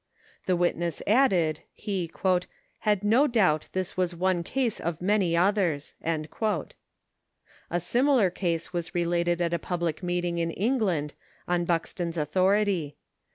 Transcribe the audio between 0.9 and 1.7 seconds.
added,